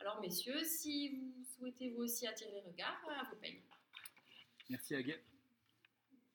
Alors 0.00 0.20
messieurs, 0.20 0.62
si 0.62 1.16
vous 1.16 1.42
souhaitez 1.56 1.88
vous 1.88 2.02
aussi 2.02 2.26
attirer 2.26 2.52
les 2.52 2.60
regards, 2.60 3.00
à 3.08 3.24
vos 3.30 3.36
peignes. 3.36 3.62
Merci 4.70 4.94
Agathe. 4.94 5.24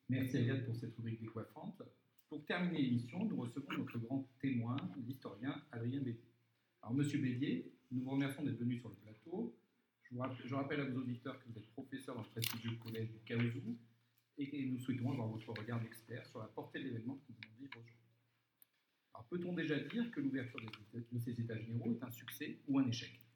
Merci 0.08 0.36
Agathe 0.38 0.64
pour 0.64 0.76
cette 0.76 0.94
rubrique 0.96 1.20
décoiffante. 1.20 1.82
Pour 2.28 2.44
terminer 2.44 2.82
l'émission, 2.82 3.24
nous 3.24 3.36
recevons 3.36 3.72
notre 3.72 3.98
grand 3.98 4.28
témoin, 4.40 4.76
l'historien 5.06 5.62
Adrien 5.72 6.00
Bédier. 6.00 6.22
Alors, 6.82 6.94
Monsieur 6.94 7.20
Bédier, 7.20 7.72
nous 7.90 8.02
vous 8.02 8.10
remercions 8.10 8.42
d'être 8.42 8.58
venu 8.58 8.78
sur 8.78 8.90
le 8.90 8.96
plateau. 8.96 9.56
Je, 10.10 10.54
rappelle, 10.54 10.80
à 10.80 10.84
vos 10.84 11.00
auditeurs 11.00 11.38
que 11.38 11.48
vous 11.50 11.58
êtes 11.58 11.70
professeur 11.72 12.14
dans 12.14 12.22
le 12.22 12.28
prestigieux 12.28 12.76
collège 12.82 13.10
du 13.10 13.18
Caouzou 13.26 13.76
et 14.38 14.66
nous 14.66 14.78
souhaitons 14.78 15.10
avoir 15.10 15.28
votre 15.28 15.50
regard 15.50 15.80
d'expert 15.80 16.24
sur 16.26 16.38
la 16.38 16.46
portée 16.46 16.78
de 16.78 16.84
l'événement 16.84 17.16
que 17.16 17.32
nous 17.32 17.36
de 17.40 17.58
vivre 17.58 17.72
aujourd'hui. 17.76 17.94
Alors, 19.12 19.26
peut-on 19.28 19.52
déjà 19.52 19.78
dire 19.78 20.10
que 20.10 20.20
l'ouverture 20.20 20.60
de 20.92 21.18
ces 21.18 21.40
états 21.40 21.58
généraux 21.58 21.92
est 21.92 22.02
un 22.02 22.10
succès 22.10 22.58
ou 22.68 22.78
un 22.78 22.86
échec? 22.86 23.27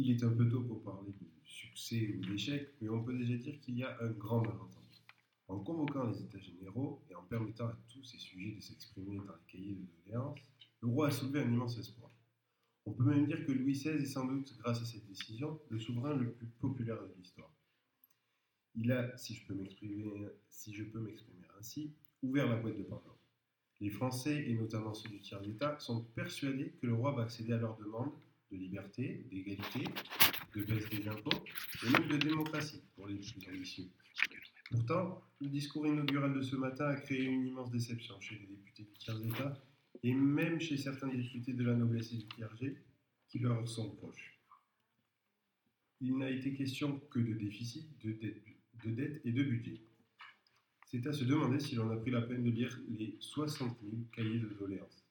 Il 0.00 0.12
est 0.12 0.22
un 0.22 0.30
peu 0.30 0.48
tôt 0.48 0.62
pour 0.62 0.80
parler 0.84 1.10
de 1.10 1.26
succès 1.42 2.14
ou 2.16 2.24
d'échec, 2.24 2.72
mais 2.80 2.88
on 2.88 3.02
peut 3.02 3.18
déjà 3.18 3.36
dire 3.36 3.58
qu'il 3.58 3.78
y 3.78 3.82
a 3.82 4.00
un 4.00 4.10
grand 4.10 4.40
malentendu. 4.40 5.02
En 5.48 5.58
convoquant 5.58 6.06
les 6.06 6.22
États 6.22 6.38
généraux 6.38 7.02
et 7.10 7.16
en 7.16 7.24
permettant 7.24 7.66
à 7.66 7.76
tous 7.88 8.04
ces 8.04 8.18
sujets 8.18 8.54
de 8.54 8.60
s'exprimer 8.60 9.16
dans 9.16 9.34
les 9.34 9.44
cahiers 9.48 9.74
de 9.74 9.86
doléances, 10.04 10.38
le 10.82 10.88
roi 10.88 11.08
a 11.08 11.10
soulevé 11.10 11.40
un 11.40 11.50
immense 11.50 11.76
espoir. 11.78 12.12
On 12.86 12.92
peut 12.92 13.02
même 13.02 13.26
dire 13.26 13.44
que 13.44 13.50
Louis 13.50 13.72
XVI 13.72 14.00
est 14.00 14.04
sans 14.04 14.24
doute, 14.24 14.56
grâce 14.58 14.80
à 14.80 14.84
cette 14.84 15.04
décision, 15.04 15.60
le 15.68 15.80
souverain 15.80 16.14
le 16.14 16.30
plus 16.30 16.46
populaire 16.46 17.02
de 17.02 17.12
l'histoire. 17.18 17.52
Il 18.76 18.92
a, 18.92 19.16
si 19.16 19.34
je 19.34 19.44
peux 19.48 19.54
m'exprimer, 19.54 20.04
ainsi, 21.58 21.92
ouvert 22.22 22.48
la 22.48 22.54
boîte 22.54 22.78
de 22.78 22.84
Pandore. 22.84 23.18
Les 23.80 23.90
Français, 23.90 24.48
et 24.48 24.54
notamment 24.54 24.94
ceux 24.94 25.08
du 25.08 25.20
tiers 25.20 25.40
d'État, 25.40 25.76
sont 25.80 26.04
persuadés 26.14 26.70
que 26.80 26.86
le 26.86 26.94
roi 26.94 27.10
va 27.10 27.22
accéder 27.22 27.54
à 27.54 27.58
leurs 27.58 27.76
demandes 27.78 28.12
de 28.50 28.56
liberté, 28.56 29.26
d'égalité, 29.30 29.84
de 30.54 30.62
baisse 30.62 30.88
des 30.88 31.08
impôts 31.08 31.44
et 31.86 31.90
même 31.90 32.08
de 32.08 32.16
démocratie 32.16 32.82
pour 32.94 33.06
les 33.06 33.16
plus 33.16 33.48
ambitieux. 33.48 33.88
Pourtant, 34.70 35.22
le 35.40 35.48
discours 35.48 35.86
inaugural 35.86 36.34
de 36.34 36.42
ce 36.42 36.56
matin 36.56 36.86
a 36.86 36.96
créé 36.96 37.24
une 37.24 37.46
immense 37.46 37.70
déception 37.70 38.20
chez 38.20 38.38
les 38.38 38.46
députés 38.46 38.84
du 38.84 38.92
tiers 38.98 39.18
d'État 39.18 39.62
et 40.02 40.12
même 40.12 40.60
chez 40.60 40.76
certains 40.76 41.08
députés 41.08 41.52
de 41.52 41.64
la 41.64 41.74
noblesse 41.74 42.12
et 42.12 42.16
du 42.16 42.26
clergé 42.26 42.76
qui 43.28 43.38
leur 43.38 43.66
sont 43.68 43.90
proches. 43.90 44.38
Il 46.00 46.16
n'a 46.18 46.30
été 46.30 46.54
question 46.54 47.00
que 47.10 47.18
de 47.18 47.34
déficit, 47.34 47.98
de 48.04 48.12
dette, 48.12 48.44
de 48.84 48.90
dette 48.90 49.20
et 49.24 49.32
de 49.32 49.42
budget. 49.42 49.80
C'est 50.86 51.06
à 51.06 51.12
se 51.12 51.24
demander 51.24 51.60
si 51.60 51.74
l'on 51.74 51.90
a 51.90 51.96
pris 51.96 52.10
la 52.10 52.22
peine 52.22 52.44
de 52.44 52.50
lire 52.50 52.80
les 52.88 53.16
60 53.20 53.78
000 53.82 53.96
cahiers 54.12 54.38
de 54.38 54.48
doléances. 54.48 55.07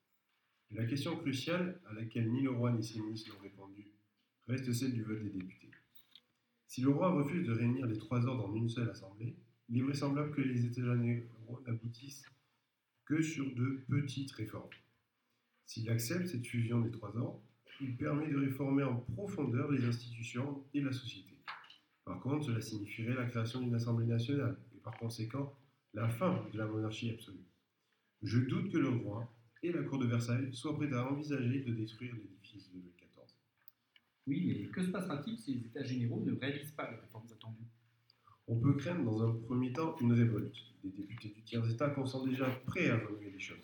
La 0.72 0.86
question 0.86 1.16
cruciale, 1.16 1.80
à 1.86 1.94
laquelle 1.94 2.30
ni 2.30 2.42
le 2.42 2.52
roi 2.52 2.72
ni 2.74 2.84
ses 2.84 3.00
ministres 3.00 3.34
n'ont 3.34 3.42
répondu, 3.42 3.88
reste 4.48 4.74
celle 4.74 4.94
du 4.94 5.04
vote 5.04 5.24
des 5.24 5.30
députés. 5.30 5.72
Si 6.68 6.82
le 6.82 6.90
roi 6.90 7.12
refuse 7.12 7.48
de 7.48 7.54
réunir 7.54 7.86
les 7.86 7.98
trois 7.98 8.26
ordres 8.26 8.50
en 8.50 8.54
une 8.54 8.68
seule 8.68 8.90
assemblée, 8.90 9.38
il 9.70 9.78
est 9.78 9.82
vraisemblable 9.82 10.32
que 10.36 10.42
les 10.42 10.66
États 10.66 10.82
généraux 10.82 11.62
n'aboutissent 11.66 12.26
que 13.06 13.22
sur 13.22 13.46
de 13.56 13.86
petites 13.88 14.32
réformes. 14.34 14.70
S'il 15.66 15.90
accepte 15.90 16.28
cette 16.28 16.46
fusion 16.46 16.82
des 16.82 16.92
trois 16.92 17.16
ordres, 17.16 17.42
il 17.80 17.96
permet 17.96 18.30
de 18.30 18.38
réformer 18.38 18.84
en 18.84 18.98
profondeur 18.98 19.72
les 19.72 19.86
institutions 19.86 20.66
et 20.74 20.82
la 20.82 20.92
société. 20.92 21.38
Par 22.04 22.20
contre, 22.20 22.46
cela 22.48 22.60
signifierait 22.60 23.16
la 23.16 23.26
création 23.26 23.62
d'une 23.62 23.76
Assemblée 23.76 24.06
nationale 24.06 24.58
et 24.76 24.80
par 24.80 24.98
conséquent 24.98 25.58
la 25.94 26.10
fin 26.10 26.46
de 26.52 26.58
la 26.58 26.66
monarchie 26.66 27.10
absolue. 27.10 27.46
Je 28.22 28.40
doute 28.40 28.72
que 28.72 28.78
le 28.78 28.90
roi 28.90 29.32
et 29.64 29.72
la 29.72 29.84
cour 29.84 30.00
de 30.00 30.08
Versailles 30.08 30.54
soient 30.54 30.76
prêts 30.76 30.92
à 30.94 31.12
envisager 31.12 31.62
de 31.62 31.74
détruire 31.74 32.16
l'édifice 32.16 32.72
de 32.72 32.80
Louis 32.80 32.94
XIV. 32.98 33.08
Oui, 34.28 34.46
mais 34.46 34.68
que 34.70 34.84
se 34.84 34.90
passera-t-il 34.90 35.38
si 35.38 35.56
les 35.56 35.66
États 35.68 35.84
généraux 35.84 36.24
ne 36.26 36.34
réalisent 36.34 36.72
pas 36.72 36.90
les 36.92 36.98
réformes 36.98 37.28
attendues? 37.32 37.68
On 38.48 38.60
peut 38.60 38.76
craindre 38.76 39.04
dans 39.04 39.24
un 39.24 39.34
premier 39.34 39.74
temps 39.74 39.96
une 40.00 40.14
révolte. 40.14 40.56
Les 40.84 40.92
députés 40.92 41.30
du 41.30 41.42
tiers-État 41.44 41.94
sont 42.06 42.26
déjà 42.26 42.50
prêts 42.66 42.90
à 42.90 42.98
remuer 42.98 43.32
les 43.32 43.40
choses. 43.40 43.58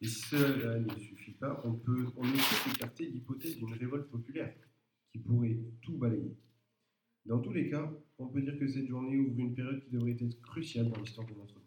Et 0.00 0.06
si 0.06 0.20
cela 0.22 0.80
ne 0.80 0.98
suffit 0.98 1.32
pas, 1.32 1.60
on, 1.64 1.74
peut, 1.74 2.06
on 2.16 2.24
ne 2.24 2.32
peut 2.32 2.70
écarter 2.74 3.06
l'hypothèse 3.06 3.56
d'une 3.56 3.74
révolte 3.74 4.10
populaire 4.10 4.52
qui 5.12 5.18
pourrait 5.18 5.58
tout 5.80 5.96
balayer. 5.96 6.36
Dans 7.24 7.40
tous 7.40 7.52
les 7.52 7.68
cas, 7.68 7.92
on 8.18 8.28
peut 8.28 8.42
dire 8.42 8.58
que 8.58 8.66
cette 8.66 8.86
journée 8.86 9.18
ouvre 9.18 9.38
une 9.38 9.54
période 9.54 9.82
qui 9.82 9.90
devrait 9.90 10.16
être 10.18 10.40
cruciale 10.42 10.88
dans 10.90 11.00
l'histoire 11.00 11.26
de 11.26 11.34
notre 11.34 11.60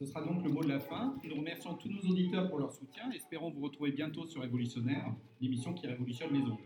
Ce 0.00 0.06
sera 0.06 0.22
donc 0.22 0.42
le 0.42 0.50
mot 0.50 0.62
de 0.62 0.68
la 0.68 0.80
fin. 0.80 1.14
Nous 1.24 1.34
remercions 1.34 1.74
tous 1.74 1.90
nos 1.90 2.00
auditeurs 2.10 2.48
pour 2.48 2.58
leur 2.58 2.72
soutien. 2.72 3.10
Espérons 3.12 3.50
vous 3.50 3.60
retrouver 3.60 3.92
bientôt 3.92 4.26
sur 4.26 4.40
Révolutionnaire, 4.40 5.14
l'émission 5.40 5.74
qui 5.74 5.86
révolutionne 5.86 6.32
les 6.32 6.40
ondes. 6.40 6.56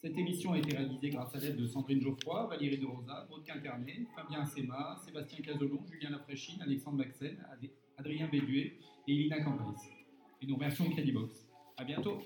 Cette 0.00 0.16
émission 0.16 0.52
a 0.52 0.58
été 0.58 0.76
réalisée 0.76 1.10
grâce 1.10 1.34
à 1.34 1.38
l'aide 1.38 1.56
de 1.56 1.66
Sandrine 1.66 2.00
Geoffroy, 2.00 2.46
Valérie 2.46 2.78
de 2.78 2.86
Rosa, 2.86 3.26
Maud 3.30 3.42
Quinternet, 3.44 4.06
Fabien 4.14 4.42
Assema, 4.42 4.96
Sébastien 5.04 5.38
Cazelon, 5.42 5.80
Julien 5.90 6.10
Lafréchine, 6.10 6.60
Alexandre 6.62 6.98
Maxen, 6.98 7.36
Ad- 7.50 7.70
Adrien 7.96 8.28
Béduet 8.28 8.74
et 9.08 9.12
Elina 9.12 9.40
Campès. 9.42 9.90
Et 10.42 10.46
nous 10.46 10.54
remercions 10.54 10.88
Credibox. 10.90 11.48
À 11.76 11.84
bientôt. 11.84 12.18